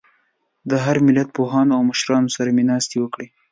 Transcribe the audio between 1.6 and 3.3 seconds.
او مشرانو سره مې ناستې وکړې.